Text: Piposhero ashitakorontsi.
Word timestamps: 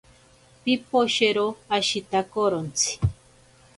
Piposhero 0.63 1.47
ashitakorontsi. 1.77 2.89